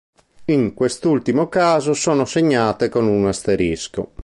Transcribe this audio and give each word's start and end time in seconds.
In 0.45 0.73
quest'ultimo 0.73 1.47
caso 1.47 1.93
sono 1.93 2.25
segnate 2.25 2.89
con 2.89 3.05
un 3.05 3.27
asterisco. 3.27 4.13